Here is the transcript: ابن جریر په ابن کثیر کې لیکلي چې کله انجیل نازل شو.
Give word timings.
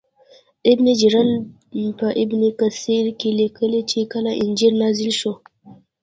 ابن 0.71 0.85
جریر 0.99 1.29
په 1.99 2.07
ابن 2.21 2.41
کثیر 2.59 3.05
کې 3.19 3.29
لیکلي 3.39 3.81
چې 3.91 3.99
کله 4.11 4.31
انجیل 4.43 4.73
نازل 4.81 5.11
شو. 5.19 5.33